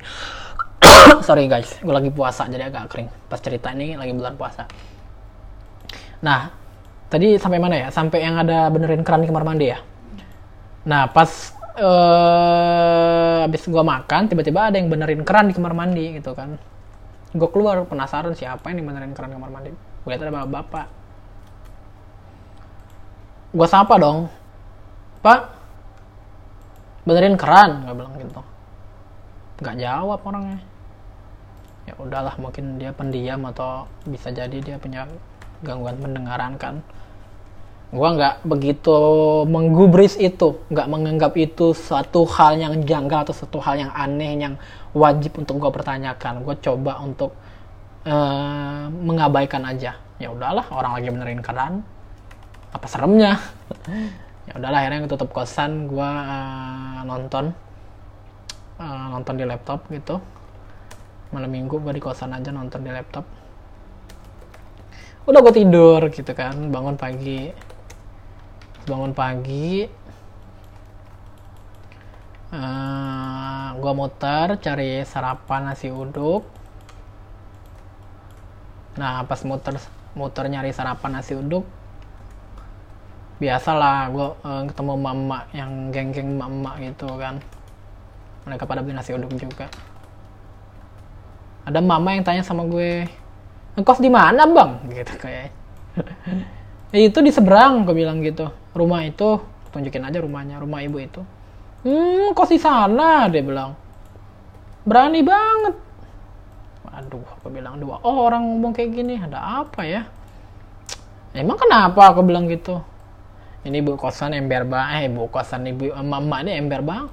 [1.26, 1.80] Sorry guys.
[1.80, 3.08] Gue lagi puasa jadi agak kering.
[3.32, 4.68] Pas cerita ini lagi bulan puasa.
[6.20, 6.52] Nah
[7.08, 7.88] tadi sampai mana ya?
[7.88, 9.80] Sampai yang ada benerin keran di kamar mandi ya?
[10.84, 16.32] Nah pas uh, habis gue makan tiba-tiba ada yang benerin keran di kamar mandi gitu
[16.36, 16.60] kan
[17.36, 19.70] gue keluar penasaran siapa yang benerin keran kamar mandi.
[20.02, 20.86] Gue lihat ada bapak-bapak.
[23.52, 24.32] Gue sapa dong.
[25.20, 25.40] Pak
[27.06, 28.42] benerin keran gue bilang gitu.
[29.62, 30.60] Nggak jawab orangnya.
[31.86, 35.06] Ya udahlah mungkin dia pendiam atau bisa jadi dia punya
[35.62, 36.82] gangguan pendengaran kan.
[37.94, 38.98] Gue nggak begitu
[39.46, 44.58] menggubris itu nggak menganggap itu suatu hal yang janggal atau suatu hal yang aneh yang
[44.96, 47.36] wajib untuk gue pertanyakan gue coba untuk
[48.08, 50.00] uh, mengabaikan aja.
[50.16, 51.84] Ya udahlah orang lagi benerin keran
[52.72, 53.36] apa seremnya?
[54.46, 57.50] Ya udahlah akhirnya tutup kosan gue uh, nonton
[58.80, 60.22] uh, nonton di laptop gitu.
[61.34, 63.26] Malam minggu gue di kosan aja nonton di laptop.
[65.26, 67.50] Udah gue tidur gitu kan bangun pagi.
[68.86, 69.82] Bangun pagi
[72.54, 76.42] uh, eh, gue muter cari sarapan nasi uduk.
[78.98, 79.78] Nah pas muter
[80.18, 81.62] muter nyari sarapan nasi uduk
[83.38, 87.38] biasalah gue uh, ketemu mama yang geng-geng mama gitu kan.
[88.42, 89.70] Mereka pada beli nasi uduk juga.
[91.62, 93.06] Ada mama yang tanya sama gue
[93.78, 94.70] ngekos di mana bang?
[94.90, 95.54] Gitu kayak.
[96.90, 98.50] Ya itu di seberang gue bilang gitu.
[98.74, 99.38] Rumah itu
[99.70, 101.22] tunjukin aja rumahnya rumah ibu itu
[101.86, 103.30] hmm kos di sana?
[103.30, 103.78] Dia bilang.
[104.82, 105.74] Berani banget.
[106.96, 110.02] Aduh aku bilang dua orang ngomong kayak gini ada apa ya?
[111.36, 112.82] Emang kenapa aku bilang gitu?
[113.66, 117.10] Ini ibu kosan ember bang eh ibu kosan ibu mama ini ember bang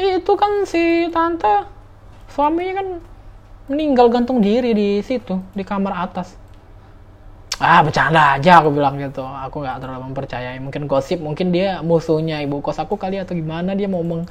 [0.00, 1.68] eh, itu kan si tante
[2.32, 2.88] suaminya kan
[3.68, 6.39] meninggal gantung diri di situ di kamar atas
[7.60, 9.20] ah bercanda aja aku bilang gitu.
[9.20, 10.56] Aku nggak terlalu mempercayai.
[10.64, 14.24] Mungkin gosip mungkin dia musuhnya ibu kos aku kali atau gimana dia mau meng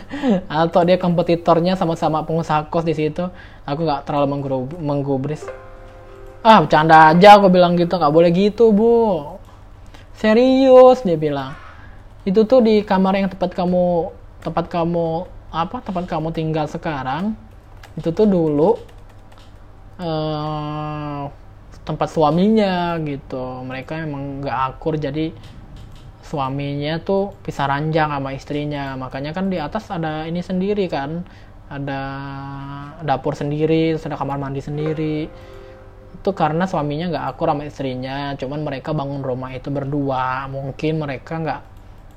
[0.48, 3.28] atau dia kompetitornya sama-sama pengusaha kos di situ.
[3.68, 4.40] Aku nggak terlalu
[4.80, 5.44] menggubris.
[6.40, 8.00] Ah bercanda aja aku bilang gitu.
[8.00, 9.36] Nggak boleh gitu bu.
[10.16, 11.52] Serius dia bilang.
[12.24, 14.08] Itu tuh di kamar yang tempat kamu
[14.40, 17.36] tempat kamu apa tempat kamu tinggal sekarang.
[18.00, 18.80] Itu tuh dulu.
[20.00, 21.28] Uh,
[21.82, 23.62] tempat suaminya gitu.
[23.66, 25.34] Mereka emang nggak akur jadi
[26.22, 28.94] suaminya tuh pisah ranjang sama istrinya.
[28.94, 31.26] Makanya kan di atas ada ini sendiri kan
[31.72, 32.00] ada
[33.02, 35.26] dapur sendiri terus ada kamar mandi sendiri.
[36.12, 40.46] Itu karena suaminya nggak akur sama istrinya cuman mereka bangun rumah itu berdua.
[40.46, 41.60] Mungkin mereka nggak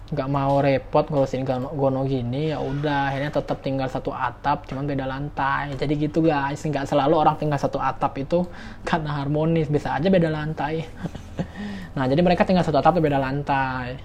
[0.06, 5.10] nggak mau repot ngurusin gono, gini ya udah akhirnya tetap tinggal satu atap cuman beda
[5.10, 5.74] lantai.
[5.74, 6.62] Jadi gitu guys.
[6.62, 8.46] Nggak selalu orang tinggal satu atap itu
[8.86, 9.66] karena harmonis.
[9.66, 10.86] Bisa aja beda lantai.
[11.96, 13.96] Nah jadi mereka tinggal satu atap beda lantai.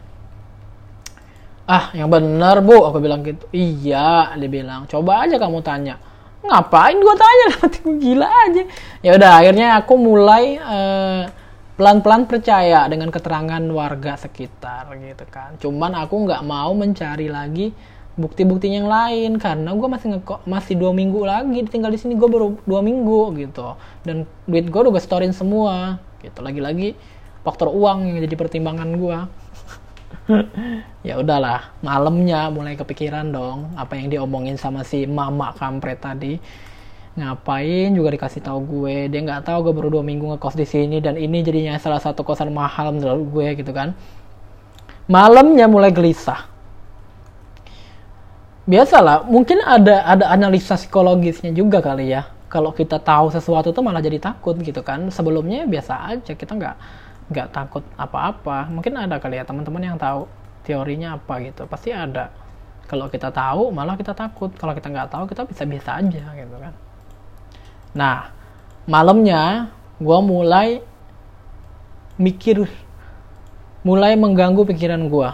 [1.67, 2.87] Ah yang bener bu.
[2.87, 3.45] Aku bilang gitu.
[3.51, 5.99] Iya dia bilang coba aja kamu tanya.
[6.41, 7.47] Ngapain gua tanya?
[7.61, 8.63] Nanti gila aja.
[9.05, 11.29] Ya udah akhirnya aku mulai uh,
[11.81, 15.57] pelan-pelan percaya dengan keterangan warga sekitar gitu kan.
[15.57, 17.73] Cuman aku nggak mau mencari lagi
[18.21, 22.29] bukti-bukti yang lain karena gue masih ngeko masih dua minggu lagi tinggal di sini gue
[22.29, 23.81] baru dua minggu gitu.
[24.05, 26.45] Dan duit gue udah gue storein semua gitu.
[26.45, 27.01] Lagi-lagi
[27.41, 29.19] faktor uang yang jadi pertimbangan gue
[31.09, 36.37] ya udahlah malamnya mulai kepikiran dong apa yang diomongin sama si mama kampret tadi
[37.19, 39.11] ngapain juga dikasih tahu gue?
[39.11, 42.23] Dia nggak tahu gue baru dua minggu ngekos di sini dan ini jadinya salah satu
[42.23, 43.97] kosan mahal menurut gue gitu kan.
[45.11, 46.47] Malamnya mulai gelisah.
[48.71, 52.31] Biasalah mungkin ada ada analisa psikologisnya juga kali ya.
[52.47, 55.11] Kalau kita tahu sesuatu tuh malah jadi takut gitu kan.
[55.11, 56.77] Sebelumnya biasa aja kita nggak
[57.35, 58.71] nggak takut apa-apa.
[58.71, 60.31] Mungkin ada kali ya teman-teman yang tahu
[60.63, 61.67] teorinya apa gitu.
[61.67, 62.31] Pasti ada.
[62.87, 64.55] Kalau kita tahu malah kita takut.
[64.55, 66.75] Kalau kita nggak tahu kita bisa biasa aja gitu kan
[67.97, 68.31] nah
[68.87, 70.81] malamnya gue mulai
[72.21, 72.69] mikir
[73.83, 75.31] mulai mengganggu pikiran gue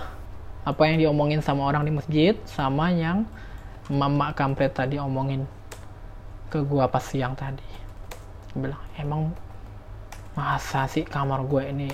[0.66, 3.22] apa yang diomongin sama orang di masjid sama yang
[3.86, 5.46] mama kampret tadi omongin
[6.50, 7.62] ke gua pas siang tadi.
[8.54, 9.22] Gua bilang emang
[10.34, 11.88] masa sih kamar gue ini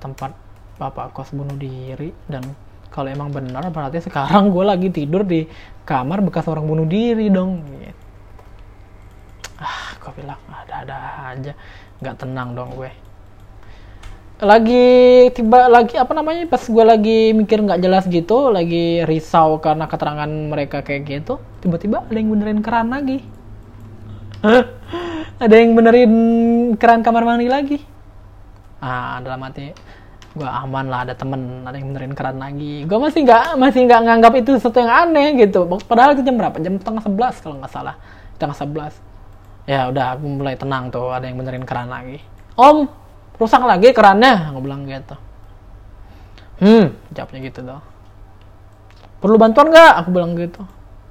[0.00, 0.32] tempat
[0.78, 2.14] bapak kos bunuh diri?
[2.30, 2.46] Dan
[2.90, 5.46] kalau emang benar berarti sekarang gue lagi tidur di
[5.86, 7.99] kamar bekas orang bunuh diri dong gitu.
[10.16, 10.96] Bilang ada-ada
[11.34, 11.52] aja
[12.00, 12.90] nggak tenang dong gue.
[14.40, 14.88] Lagi
[15.36, 20.28] tiba lagi apa namanya pas gue lagi mikir nggak jelas gitu lagi risau karena keterangan
[20.28, 23.20] mereka kayak gitu tiba-tiba ada yang benerin keran lagi.
[25.40, 26.12] Ada yang benerin
[26.76, 27.80] keran kamar mandi lagi.
[28.80, 29.72] Ah dalam hati
[30.30, 32.84] gue aman lah ada temen ada yang benerin keran lagi.
[32.84, 35.64] Gue masih nggak masih nggak nganggap itu sesuatu yang aneh gitu.
[35.84, 36.56] Padahal itu jam berapa?
[36.60, 37.96] Jam tengah sebelas kalau nggak salah.
[38.36, 38.96] Tengah sebelas
[39.70, 42.18] ya udah aku mulai tenang tuh ada yang benerin keran lagi.
[42.58, 42.90] Om
[43.38, 45.14] rusak lagi kerannya aku bilang gitu.
[46.58, 47.84] Hmm jawabnya gitu dong
[49.20, 49.92] perlu bantuan nggak?
[50.02, 50.64] Aku bilang gitu.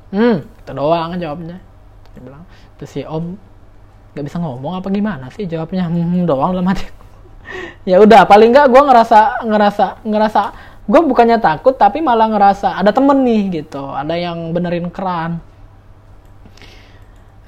[0.10, 1.58] Hmm itu doang jawabnya.
[2.17, 2.43] Dia bilang
[2.76, 3.38] terus si om
[4.17, 5.45] nggak bisa ngomong apa gimana sih?
[5.45, 6.84] Jawabnya hmm doang dalam hati.
[7.82, 10.41] Ya udah paling nggak gue ngerasa ngerasa ngerasa
[10.86, 13.89] gue bukannya takut tapi malah ngerasa ada temen nih gitu.
[13.89, 15.41] Ada yang benerin keran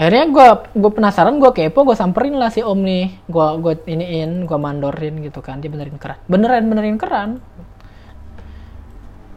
[0.02, 0.48] akhirnya gue
[0.82, 3.22] gue penasaran gue kepo gue samperin lah si om nih.
[3.30, 5.62] Gue gue iniin gue mandorin gitu kan.
[5.62, 6.18] Dia benerin keran.
[6.26, 7.38] Beneran benerin keran.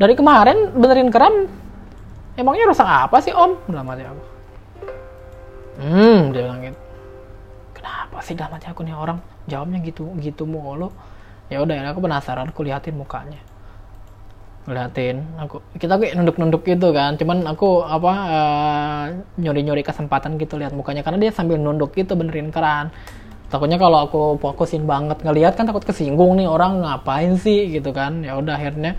[0.01, 1.53] Dari kemarin benerin keran
[2.41, 3.61] emangnya rusak apa sih om?
[3.69, 4.23] Dalam hati aku
[5.75, 6.81] hmm dia bilang gitu.
[7.77, 9.21] Kenapa sih dalam hati aku nih orang?
[9.45, 10.89] Jawabnya gitu gitu mulu.
[11.53, 13.54] Ya udah aku penasaran aku liatin mukanya
[14.65, 15.25] ngeliatin.
[15.45, 17.21] Aku kita kayak nunduk-nunduk gitu kan.
[17.21, 19.05] Cuman aku apa uh,
[19.37, 21.05] nyuri-nyuri kesempatan gitu lihat mukanya.
[21.05, 22.89] Karena dia sambil nunduk gitu benerin keran.
[23.53, 27.69] Takutnya kalau aku fokusin banget ngeliat kan takut kesinggung nih orang ngapain sih?
[27.71, 28.25] gitu kan.
[28.25, 28.97] Ya udah akhirnya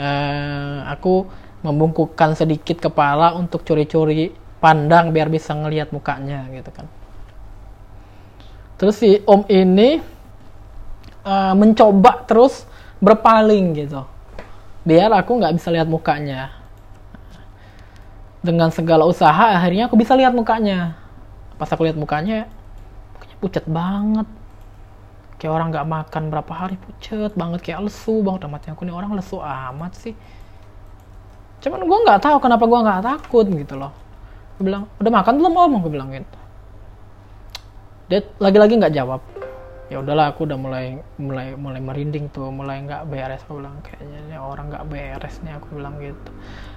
[0.00, 1.28] uh, aku
[1.60, 4.32] membungkukkan sedikit kepala untuk curi-curi
[4.64, 6.88] pandang biar bisa ngelihat mukanya gitu kan.
[8.80, 10.00] Terus si om ini
[11.24, 12.64] uh, mencoba terus
[12.96, 14.15] berpaling gitu
[14.86, 16.54] biar aku nggak bisa lihat mukanya.
[18.40, 20.94] Dengan segala usaha akhirnya aku bisa lihat mukanya.
[21.58, 22.46] Pas aku lihat mukanya
[23.18, 24.28] mukanya pucat banget.
[25.36, 27.60] Kayak orang nggak makan berapa hari pucat banget.
[27.66, 28.46] Kayak lesu banget.
[28.46, 30.14] Amatnya aku nih orang lesu amat sih.
[31.60, 33.90] Cuman gue nggak tahu kenapa gue nggak takut gitu loh.
[34.56, 35.72] Gue bilang udah makan belum om?
[35.82, 36.46] Gue bilang gitu
[38.06, 39.20] dia lagi-lagi nggak jawab
[39.86, 43.78] ya udahlah aku udah mulai mulai mulai merinding tuh mulai nggak beres aku bilang.
[43.86, 46.30] Kayaknya orang nggak beres nih aku bilang gitu.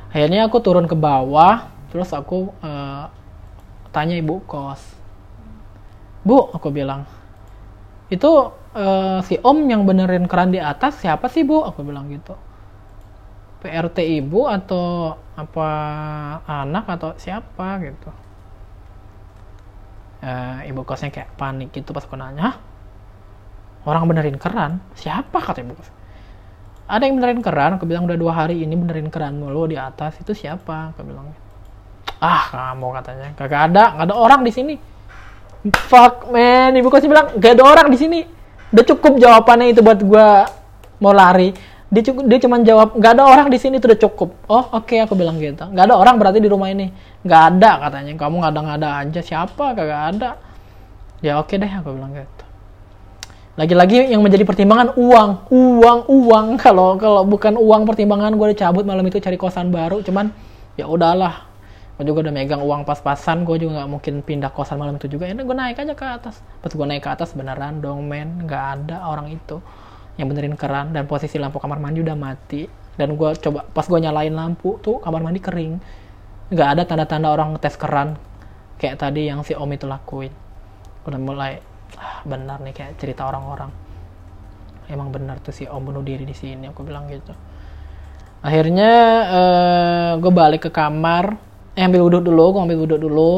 [0.09, 3.09] Akhirnya aku turun ke bawah terus aku uh,
[3.89, 4.81] tanya ibu kos.
[6.21, 7.09] Bu aku bilang
[8.09, 8.29] itu
[8.73, 11.61] uh, si om yang benerin keran di atas siapa sih bu?
[11.65, 12.33] Aku bilang gitu.
[13.59, 15.69] PRT ibu atau apa
[16.47, 17.77] anak atau siapa?
[17.85, 18.09] Gitu.
[20.19, 22.68] Uh, ibu kosnya kayak panik gitu pas aku nanya?
[23.87, 24.83] Orang benerin keran?
[24.97, 25.75] Siapa kata ibu?
[25.77, 25.99] Kos
[26.89, 30.17] ada yang benerin keran aku bilang udah dua hari ini benerin keran mulu di atas.
[30.17, 30.97] Itu siapa?
[30.97, 31.29] Aku bilang
[32.17, 33.29] ah kamu katanya.
[33.37, 34.75] Kagak ada nggak ada orang di sini.
[35.85, 36.73] Fuck man.
[36.73, 38.19] Ibu kos bilang gak ada orang di sini.
[38.73, 40.27] Udah cukup jawabannya itu buat gue
[40.97, 41.53] mau lari.
[41.89, 44.29] Dia cukup dia cuma jawab nggak ada orang di sini itu udah cukup.
[44.49, 45.69] Oh oke okay, aku bilang gitu.
[45.69, 46.89] Nggak ada orang berarti di rumah ini.
[47.21, 48.13] Nggak ada katanya.
[48.17, 49.21] Kamu nggak ada nggak ada aja.
[49.21, 49.65] Siapa?
[49.77, 50.29] Kagak ada.
[51.21, 52.48] Ya oke okay deh aku bilang gitu
[53.59, 56.45] lagi-lagi yang menjadi pertimbangan uang uang uang.
[56.63, 59.99] Kalau kalau bukan uang pertimbangan gue udah cabut malam itu cari kosan baru.
[59.99, 60.31] Cuman
[60.79, 61.43] ya udahlah.
[61.99, 63.43] Gue juga udah megang uang pas-pasan.
[63.43, 65.27] Gue juga nggak mungkin pindah kosan malam itu juga.
[65.27, 66.39] Ini gue naik aja ke atas.
[66.63, 68.47] Pas gue naik ke atas beneran dong men.
[68.47, 69.59] Nggak ada orang itu
[70.15, 70.95] yang benerin keran.
[70.95, 72.63] Dan posisi lampu kamar mandi udah mati.
[72.95, 75.75] Dan gue coba pas gue nyalain lampu tuh kamar mandi kering.
[76.47, 78.15] Nggak ada tanda-tanda orang ngetes keran.
[78.79, 80.31] Kayak tadi yang si om itu lakuin.
[81.03, 81.59] Udah mulai
[81.99, 83.69] ah, benar nih kayak cerita orang-orang.
[84.89, 87.29] Emang benar tuh si om bunuh diri di sini aku bilang gitu.
[88.41, 88.91] Akhirnya
[89.29, 91.37] uh, gue balik ke kamar.
[91.77, 93.33] Eh ambil wudhu dulu gue ambil wudhu dulu.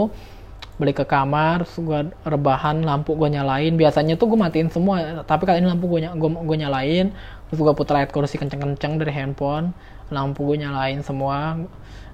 [0.80, 3.76] Balik ke kamar gue rebahan lampu gue nyalain.
[3.76, 7.12] Biasanya tuh gue matiin semua tapi kali ini lampu gue gue, gue nyalain.
[7.52, 9.76] Terus gue putar ayat kursi kenceng-kenceng dari handphone
[10.08, 11.60] lampu gue nyalain semua.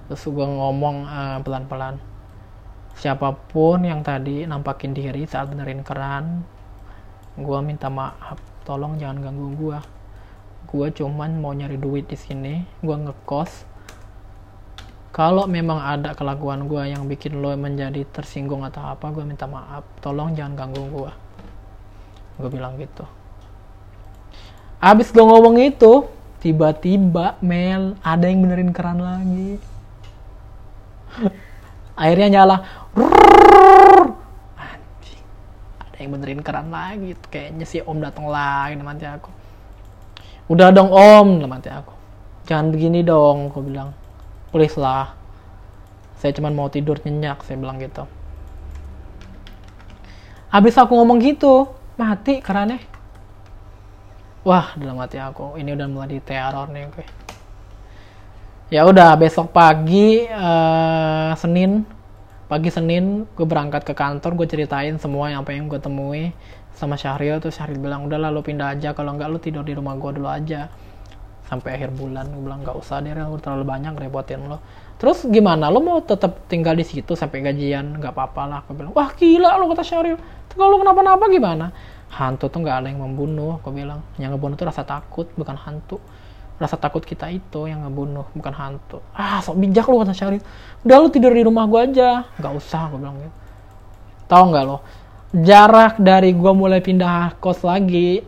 [0.10, 2.17] Terus gue ngomong uh, pelan-pelan
[2.98, 6.42] siapa pun yang tadi nampakin diri saat benerin keran
[7.38, 8.42] gue minta maaf.
[8.66, 9.80] Tolong jangan ganggu gue
[10.68, 13.78] gue cuman mau nyari duit di sini gue ngekos.
[15.16, 19.88] Kalau memang ada kelakuan gue yang bikin lo menjadi tersinggung atau apa gue minta maaf.
[20.04, 21.12] Tolong jangan ganggu gue
[22.38, 23.06] gue bilang gitu.
[24.78, 26.06] Abis gue ngomong itu
[26.38, 29.58] tiba-tiba Mel ada yang benerin keran lagi.
[31.98, 32.58] Airnya nyala
[34.58, 35.24] anjing
[35.78, 39.30] ada yang benerin keran lagi kayaknya si om datang lagi nanti aku
[40.50, 41.94] udah dong om nanti aku
[42.50, 43.94] jangan begini dong aku bilang
[44.50, 45.14] please lah
[46.18, 48.10] saya cuma mau tidur nyenyak saya bilang gitu
[50.50, 52.82] habis aku ngomong gitu mati kerannya
[54.48, 57.06] wah dalam hati aku ini udah mulai teror nih gue
[58.72, 61.84] ya udah besok pagi uh, Senin
[62.48, 66.32] pagi Senin gue berangkat ke kantor gue ceritain semua yang apa yang gue temui
[66.72, 67.44] sama Syahril.
[67.44, 68.96] Tuh Syahril bilang udah lalu pindah aja.
[68.96, 70.72] Kalau nggak lu tidur di rumah gue dulu aja.
[71.48, 74.60] Sampai akhir bulan gue bilang nggak usah deh lu terlalu banyak repotin lo
[74.98, 75.70] terus gimana?
[75.70, 78.00] Lo mau tetap tinggal di situ sampai gajian?
[78.00, 78.60] Nggak apa-apa lah.
[78.64, 80.18] Gue bilang wah gila lo kata Syahril.
[80.48, 81.70] Kalau lo kenapa-napa gimana?
[82.08, 84.00] Hantu tuh nggak ada yang membunuh aku bilang.
[84.16, 86.00] Yang ngebunuh tuh rasa takut bukan hantu
[86.58, 88.98] rasa takut kita itu yang ngebunuh bukan hantu.
[89.14, 90.42] Ah sok bijak lu kata Syarif.
[90.82, 92.26] Udah lu tidur di rumah gua aja.
[92.42, 93.36] Nggak usah gua bilang gitu.
[94.26, 94.78] Tahu nggak lo?
[95.38, 98.26] Jarak dari gua mulai pindah kos lagi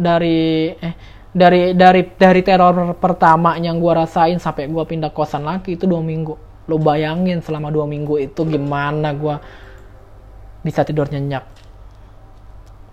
[0.00, 0.94] dari eh
[1.30, 6.00] dari dari dari teror pertama yang gua rasain sampai gua pindah kosan lagi itu dua
[6.00, 6.64] minggu.
[6.64, 9.36] Lo bayangin selama dua minggu itu gimana gua
[10.64, 11.59] bisa tidur nyenyak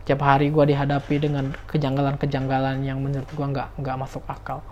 [0.07, 4.63] tiap hari gue dihadapi dengan kejanggalan-kejanggalan yang menurut gue nggak nggak masuk akal.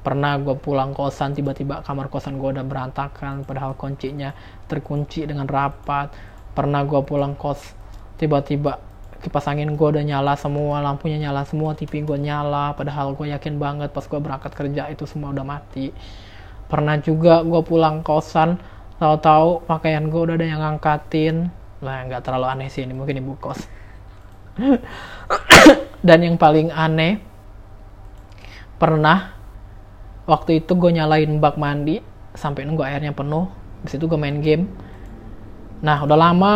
[0.00, 4.32] Pernah gue pulang kosan tiba-tiba kamar kosan gue udah berantakan padahal kuncinya
[4.64, 6.08] terkunci dengan rapat.
[6.56, 7.76] Pernah gue pulang kos
[8.16, 8.80] tiba-tiba
[9.20, 13.60] kipas angin gue udah nyala semua lampunya nyala semua TV gue nyala padahal gue yakin
[13.60, 15.92] banget pas gue berangkat kerja itu semua udah mati.
[16.64, 18.56] Pernah juga gue pulang kosan
[18.96, 21.52] tahu-tahu pakaian gue udah ada yang ngangkatin.
[21.84, 23.77] Lah nggak terlalu aneh sih ini mungkin ibu kos
[26.06, 27.22] dan yang paling aneh
[28.78, 29.34] pernah
[30.28, 31.98] waktu itu gue nyalain bak mandi
[32.36, 33.50] sampai nunggu airnya penuh
[33.82, 34.70] di situ gue main game.
[35.82, 36.54] Nah udah lama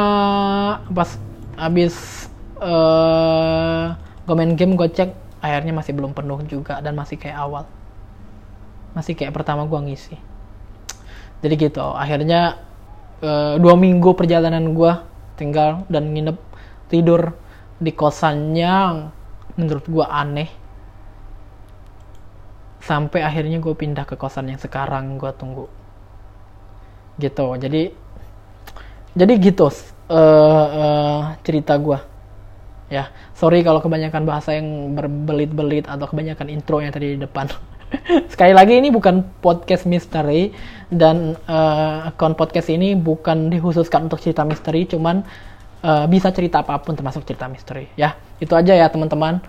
[0.90, 1.18] pas
[1.58, 2.26] abis
[2.58, 3.94] uh,
[4.26, 5.10] gue main game gue cek
[5.42, 7.64] airnya masih belum penuh juga dan masih kayak awal.
[8.94, 10.14] Masih kayak pertama gue ngisi.
[11.42, 12.62] Jadi gitu akhirnya
[13.22, 14.92] uh, dua minggu perjalanan gue
[15.34, 16.38] tinggal dan nginep
[16.86, 17.34] tidur
[17.82, 19.10] di kosan yang
[19.58, 20.50] menurut gue aneh.
[22.82, 25.66] Sampai akhirnya gue pindah ke kosan yang sekarang gue tunggu.
[27.18, 27.46] Gitu.
[27.58, 27.82] Jadi
[29.12, 29.74] jadi gitu uh,
[30.12, 31.98] uh, cerita gue
[32.92, 37.48] ya sorry kalau kebanyakan bahasa yang berbelit-belit atau kebanyakan intro yang tadi di depan.
[38.32, 40.52] Sekali lagi ini bukan podcast misteri
[40.92, 45.24] dan uh, akun podcast ini bukan dikhususkan untuk cerita misteri cuman
[45.82, 48.16] uh, bisa cerita apa pun termasuk cerita misteri ya.
[48.38, 49.42] Itu aja ya teman-teman.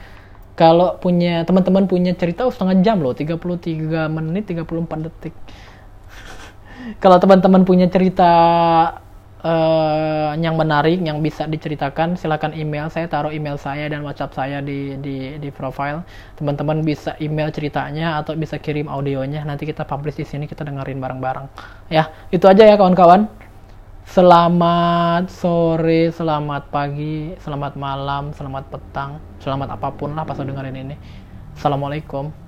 [0.54, 3.42] Kalau punya teman-teman punya cerita oh, setengah jam loh 33
[4.10, 5.34] menit 34 detik.
[7.04, 8.32] Kalau teman-teman punya cerita
[9.42, 14.58] uh, yang menarik yang bisa diceritakan silakan email saya taruh email saya dan WhatsApp saya
[14.62, 16.06] di di di profile.
[16.38, 19.42] Teman-teman bisa email ceritanya atau bisa kirim audionya.
[19.46, 21.46] Nanti kita publish di sini kita dengerin bareng-bareng.
[21.90, 23.26] Ya itu aja ya kawan-kawan
[24.04, 30.96] Selamat sore, selamat pagi, selamat malam, selamat petang, selamat apa pun lah pas dengerin ini.
[31.56, 32.43] Assalamualaikum.